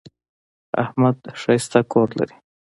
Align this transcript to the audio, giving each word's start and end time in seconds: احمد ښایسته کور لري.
احمد 0.83 1.17
ښایسته 1.41 1.79
کور 1.91 2.09
لري. 2.19 2.35